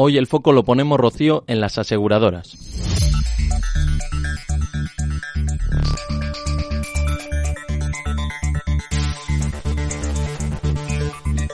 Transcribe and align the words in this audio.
Hoy 0.00 0.16
el 0.16 0.28
foco 0.28 0.52
lo 0.52 0.62
ponemos, 0.62 0.96
Rocío, 0.96 1.42
en 1.48 1.60
las 1.60 1.76
aseguradoras. 1.76 2.56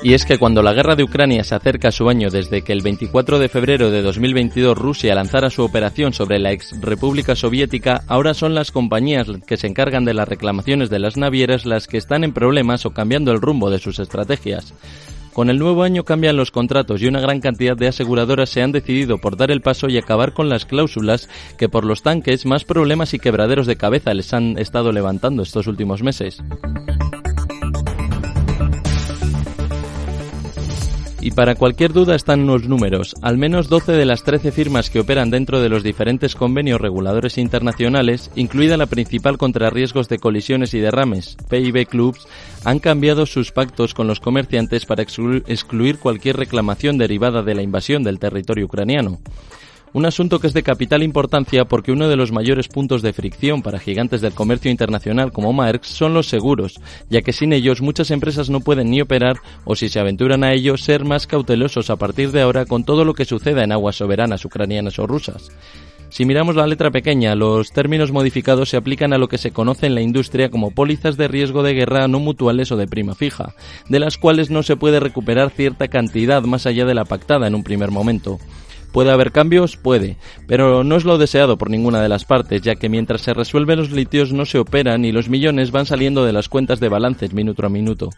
Y 0.03 0.13
es 0.13 0.27
que 0.27 0.37
cuando 0.37 0.63
la 0.63 0.75
guerra 0.75 0.95
de 0.95 1.05
Ucrania 1.05 1.43
se 1.43 1.55
acerca 1.55 1.89
a 1.89 1.91
su 1.91 2.11
año 2.11 2.29
desde 2.29 2.61
que 2.61 2.75
el 2.75 2.83
24 2.83 3.39
de 3.39 3.49
febrero 3.49 3.91
de 3.91 4.03
2022 4.03 4.77
Rusia 4.77 5.15
lanzara 5.15 5.49
su 5.49 5.63
operación 5.63 6.13
sobre 6.13 6.39
la 6.39 6.53
ex 6.53 6.79
República 6.83 7.35
Soviética, 7.35 8.05
ahora 8.09 8.35
son 8.35 8.55
las 8.55 8.71
compañías 8.71 9.27
que 9.47 9.57
se 9.57 9.69
encargan 9.69 10.05
de 10.05 10.13
las 10.13 10.29
reclamaciones 10.29 10.91
de 10.91 10.99
las 10.99 11.17
navieras 11.17 11.65
las 11.65 11.87
que 11.87 11.97
están 11.97 12.25
en 12.25 12.35
problemas 12.35 12.85
o 12.85 12.91
cambiando 12.91 13.33
el 13.33 13.41
rumbo 13.41 13.71
de 13.71 13.79
sus 13.79 13.99
estrategias. 13.99 14.75
Con 15.35 15.51
el 15.51 15.59
nuevo 15.59 15.83
año 15.83 16.05
cambian 16.05 16.37
los 16.37 16.53
contratos 16.53 17.03
y 17.03 17.09
una 17.09 17.21
gran 17.21 17.41
cantidad 17.41 17.77
de 17.77 17.89
aseguradoras 17.89 18.51
se 18.51 18.63
han 18.63 18.71
decidido 18.71 19.19
por 19.19 19.37
dar 19.37 19.51
el 19.51 19.63
paso 19.63 19.89
y 19.89 19.99
acabar 19.99 20.33
con 20.33 20.49
las 20.49 20.65
cláusulas 20.65 21.29
que 21.59 21.69
por 21.69 21.85
los 21.85 22.05
tanques 22.05 22.47
más 22.47 22.65
problemas 22.65 23.15
y 23.15 23.19
quebraderos 23.19 23.67
de 23.67 23.77
cabeza 23.77 24.15
les 24.15 24.33
han 24.33 24.57
estado 24.59 24.93
levantando 24.93 25.43
estos 25.43 25.67
últimos 25.67 26.05
meses. 26.05 26.41
Y 31.25 31.31
para 31.31 31.55
cualquier 31.55 31.95
duda 31.95 32.17
están 32.17 32.47
los 32.47 32.69
números. 32.69 33.15
Al 33.23 33.39
menos 33.39 33.71
12 33.71 33.93
de 33.93 34.05
las 34.05 34.25
13 34.25 34.53
firmas 34.53 34.91
que 34.91 35.01
operan 35.01 35.31
dentro 35.31 35.59
de 35.59 35.71
los 35.71 35.83
diferentes 35.83 36.35
convenios 36.35 36.83
reguladores 36.83 37.39
internacionales, 37.39 38.31
incluida 38.37 38.77
la 38.77 38.85
principal 38.85 39.39
contra 39.39 39.71
riesgos 39.71 40.11
de 40.11 40.19
colisiones 40.19 40.75
y 40.75 40.81
derrames, 40.81 41.39
PIB 41.49 41.87
Clubs, 41.87 42.29
han 42.67 42.79
cambiado 42.79 43.25
sus 43.25 43.53
pactos 43.53 43.95
con 43.95 44.07
los 44.07 44.21
comerciantes 44.21 44.85
para 44.85 45.03
excluir 45.03 45.99
cualquier 45.99 46.37
reclamación 46.37 46.99
derivada 46.99 47.43
de 47.43 47.55
la 47.55 47.63
invasión 47.63 48.03
del 48.03 48.19
territorio 48.19 48.67
ucraniano. 48.67 49.19
Un 49.95 50.07
asunto 50.07 50.41
que 50.41 50.49
es 50.49 50.53
de 50.55 50.65
capital 50.65 51.05
importancia 51.05 51.67
porque 51.67 51.93
uno 51.93 52.09
de 52.09 52.17
los 52.17 52.33
mayores 52.33 52.67
puntos 52.67 53.01
de 53.01 53.13
fricción 53.13 53.63
para 53.63 53.79
gigantes 53.79 54.21
del 54.21 54.35
comercio 54.35 54.69
internacional 54.69 55.31
como 55.31 55.53
Maersk 55.53 55.85
son 55.85 56.15
los 56.15 56.27
seguros, 56.27 56.81
ya 57.11 57.23
que 57.23 57.33
sin 57.33 57.53
ellos 57.53 57.81
muchas 57.81 58.11
empresas 58.11 58.51
no 58.51 58.59
pueden 58.59 58.91
ni 58.91 59.01
operar 59.01 59.37
o 59.65 59.77
si 59.77 59.89
se 59.89 60.01
aventuran 60.01 60.43
a 60.43 60.53
ello 60.53 60.77
ser 60.77 61.05
más 61.05 61.29
cautelosos 61.29 61.91
a 61.91 61.97
partir 61.97 62.33
de 62.33 62.43
ahora 62.43 62.67
con 62.67 62.83
todo 62.83 63.05
lo 63.05 63.15
que 63.15 63.25
suceda 63.25 63.63
en 63.63 63.71
aguas 63.71 63.95
soberanas 63.95 64.45
ucranianas 64.45 64.99
o 64.99 65.07
rusas. 65.07 65.53
Si 66.09 66.25
miramos 66.25 66.57
la 66.57 66.67
letra 66.67 66.91
pequeña, 66.91 67.37
los 67.37 67.71
términos 67.71 68.11
modificados 68.11 68.71
se 68.71 68.77
aplican 68.77 69.13
a 69.13 69.19
lo 69.19 69.29
que 69.29 69.39
se 69.39 69.53
conoce 69.53 69.87
en 69.87 69.95
la 69.95 70.03
industria 70.03 70.51
como 70.51 70.73
pólizas 70.73 71.17
de 71.17 71.29
riesgo 71.29 71.63
de 71.63 71.75
guerra 71.75 72.09
no 72.09 72.19
mutuales 72.19 72.73
o 72.73 72.77
de 72.77 72.89
prima 72.89 73.15
fija, 73.15 73.55
de 73.89 74.01
las 74.01 74.19
cuales 74.19 74.51
no 74.51 74.65
se 74.65 74.75
puede 74.75 74.99
recuperar 74.99 75.51
cierta 75.51 75.87
cantidad 75.87 76.43
más 76.43 76.67
allá 76.67 76.85
de 76.85 76.95
la 76.95 77.05
pactada 77.05 77.47
en 77.47 77.55
un 77.55 77.63
primer 77.63 77.93
momento. 77.93 78.41
¿Puede 78.95 79.11
haber 79.11 79.33
cambios? 79.33 79.77
Puede, 79.77 80.19
pero 80.47 80.85
no 80.85 80.95
es 80.95 81.05
lo 81.05 81.19
deseado 81.19 81.59
por 81.59 81.69
ninguna 81.69 82.01
de 82.01 82.09
las 82.09 82.25
partes, 82.25 82.63
ya 82.63 82.77
que 82.77 82.89
mientras 82.89 83.23
se 83.23 83.35
resuelven 83.35 83.81
los 83.81 83.91
litios 83.91 84.33
no 84.33 84.45
se 84.45 84.61
operan 84.61 85.05
y 85.05 85.11
los 85.11 85.29
millones 85.29 85.73
van 85.73 85.85
saliendo 85.85 86.25
de 86.25 86.33
las 86.33 86.49
cuentas 86.49 86.79
de 86.79 86.89
balances 86.89 87.35
minuto 87.35 87.67
a 87.67 87.69
minuto. 87.69 88.11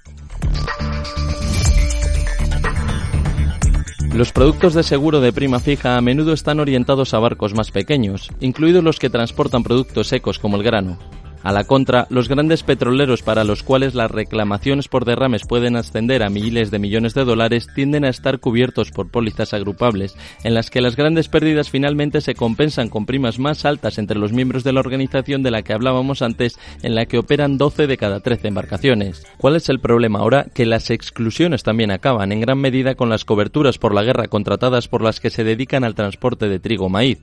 Los 4.13 4.33
productos 4.33 4.75
de 4.75 4.83
seguro 4.83 5.23
de 5.23 5.33
prima 5.33 5.61
fija 5.61 5.97
a 5.97 6.03
menudo 6.03 6.35
están 6.35 6.61
orientados 6.61 7.15
a 7.15 7.21
barcos 7.21 7.55
más 7.55 7.71
pequeños, 7.71 8.31
incluidos 8.41 8.85
los 8.85 8.99
que 8.99 9.09
transportan 9.09 9.63
productos 9.63 10.09
secos 10.09 10.39
como 10.39 10.59
el 10.59 10.63
grano. 10.63 10.99
A 11.47 11.53
la 11.53 11.63
contra, 11.63 12.09
los 12.11 12.29
grandes 12.29 12.65
petroleros 12.65 13.23
para 13.23 13.45
los 13.45 13.63
cuales 13.63 13.95
las 13.95 14.11
reclamaciones 14.11 14.89
por 14.89 15.05
derrames 15.05 15.47
pueden 15.47 15.77
ascender 15.77 16.25
a 16.25 16.29
miles 16.29 16.73
de 16.73 16.81
millones 16.81 17.15
de 17.15 17.25
dólares 17.25 17.69
tienden 17.73 18.05
a 18.05 18.09
estar 18.09 18.41
cubiertos 18.41 18.91
por 18.91 19.13
pólizas 19.13 19.55
agrupables, 19.55 20.17
en 20.43 20.55
las 20.55 20.71
que 20.71 20.81
las 20.81 20.97
grandes 20.97 21.29
pérdidas 21.29 21.71
finalmente 21.71 22.21
se 22.21 22.35
compensan 22.35 22.89
con 22.89 23.07
primas 23.07 23.39
más 23.39 23.65
altas 23.65 23.99
entre 23.99 24.19
los 24.19 24.33
miembros 24.33 24.65
de 24.65 24.73
la 24.73 24.81
organización 24.81 25.45
de 25.45 25.53
la 25.53 25.63
que 25.63 25.73
hablábamos 25.73 26.21
antes, 26.21 26.59
en 26.83 26.97
la 26.97 27.07
que 27.07 27.19
operan 27.19 27.59
12 27.59 27.87
de 27.87 27.97
cada 27.97 28.19
13 28.19 28.49
embarcaciones. 28.49 29.23
¿Cuál 29.37 29.55
es 29.55 29.69
el 29.69 29.79
problema 29.79 30.19
ahora? 30.19 30.47
Que 30.53 30.67
las 30.67 30.91
exclusiones 30.91 31.63
también 31.63 31.93
acaban 31.93 32.33
en 32.33 32.41
gran 32.41 32.59
medida 32.59 32.97
con 32.97 33.09
las 33.09 33.25
coberturas 33.25 33.79
por 33.79 33.95
la 33.95 34.03
guerra 34.03 34.27
contratadas 34.27 34.89
por 34.89 35.01
las 35.01 35.21
que 35.21 35.31
se 35.31 35.45
dedican 35.45 35.85
al 35.85 35.95
transporte 35.95 36.49
de 36.49 36.59
trigo 36.59 36.89
maíz. 36.89 37.23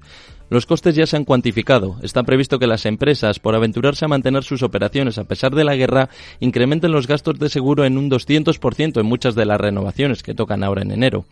Los 0.49 0.65
costes 0.65 0.95
ya 0.95 1.05
se 1.07 1.17
han 1.17 1.25
cuantificado. 1.25 1.97
Está 2.03 2.23
previsto 2.23 2.59
que 2.59 2.67
las 2.67 2.85
empresas, 2.85 3.39
por 3.39 3.55
aventurarse 3.55 4.05
a 4.05 4.07
mantener 4.07 4.43
sus 4.43 4.61
operaciones 4.61 5.17
a 5.17 5.23
pesar 5.23 5.55
de 5.55 5.63
la 5.63 5.75
guerra, 5.75 6.09
incrementen 6.39 6.91
los 6.91 7.07
gastos 7.07 7.39
de 7.39 7.49
seguro 7.49 7.85
en 7.85 7.97
un 7.97 8.09
200% 8.09 8.99
en 8.99 9.05
muchas 9.05 9.35
de 9.35 9.45
las 9.45 9.59
renovaciones 9.59 10.21
que 10.21 10.35
tocan 10.35 10.63
ahora 10.63 10.83
en 10.83 10.91
enero. 10.91 11.25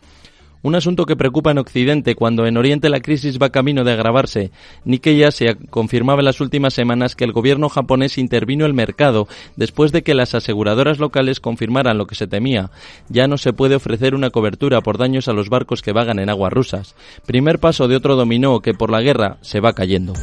Un 0.64 0.76
asunto 0.76 1.06
que 1.06 1.16
preocupa 1.16 1.52
en 1.52 1.58
Occidente 1.58 2.16
cuando 2.16 2.46
en 2.46 2.56
Oriente 2.56 2.90
la 2.90 3.00
crisis 3.00 3.40
va 3.42 3.50
camino 3.50 3.84
de 3.84 3.94
agravarse. 3.94 4.52
Nikkei 4.86 5.24
Asia 5.24 5.58
confirmaba 5.70 6.22
en 6.22 6.26
las 6.26 6.40
últimas 6.40 6.74
semanas 6.74 7.16
que 7.16 7.24
el 7.24 7.32
gobierno 7.32 7.68
japonés 7.68 8.18
intervino 8.18 8.66
el 8.66 8.74
mercado 8.74 9.28
después 9.56 9.92
de 9.92 10.04
que 10.04 10.14
las 10.14 10.36
aseguradoras 10.36 11.00
locales 11.00 11.40
confirmaran 11.40 11.98
lo 11.98 12.06
que 12.06 12.16
se 12.16 12.28
temía. 12.28 12.70
Ya 13.10 13.28
no 13.28 13.38
se 13.38 13.54
puede 13.54 13.76
ofrecer 13.76 14.14
una 14.14 14.30
cobertura 14.30 14.82
por 14.82 14.98
daños 14.98 15.28
a 15.28 15.34
los 15.34 15.50
barcos 15.50 15.82
que 15.82 15.94
vagan 15.94 16.20
en 16.20 16.30
aguas 16.30 16.54
rusas. 16.54 16.96
Primer 17.26 17.60
paso 17.60 17.88
de 17.88 17.96
otro 17.96 18.16
dominó 18.16 18.60
que 18.60 18.74
por 18.74 18.92
la 18.92 19.02
guerra 19.02 19.38
se 19.42 19.62
va 19.62 19.74
cayendo. 19.74 20.14